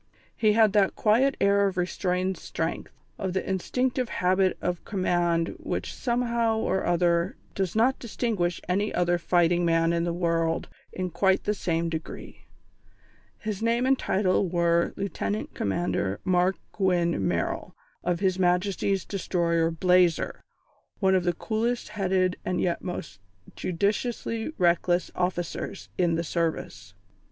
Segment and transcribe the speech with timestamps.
[0.35, 5.93] He had that quiet air of restrained strength, of the instinctive habit of command which
[5.93, 11.43] somehow or other does not distinguish any other fighting man in the world in quite
[11.43, 12.45] the same degree.
[13.37, 20.41] His name and title were Lieutenant Commander Mark Gwynne Merrill, of His Majesty's Destroyer Blazer,
[20.99, 23.19] one of the coolest headed and yet most
[23.55, 26.95] judiciously reckless officers in the Service.